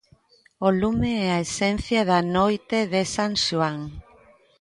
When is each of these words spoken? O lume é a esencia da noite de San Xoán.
O 0.67 0.69
lume 0.79 1.11
é 1.27 1.29
a 1.33 1.41
esencia 1.47 2.01
da 2.11 2.19
noite 2.37 2.79
de 2.93 3.01
San 3.15 3.31
Xoán. 3.43 3.79